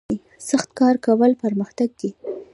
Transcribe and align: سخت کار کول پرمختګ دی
سخت 0.49 0.69
کار 0.79 0.95
کول 1.05 1.31
پرمختګ 1.43 1.89
دی 1.99 2.09